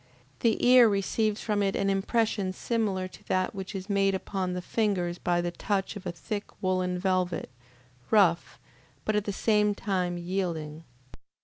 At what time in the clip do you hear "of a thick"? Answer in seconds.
5.95-6.45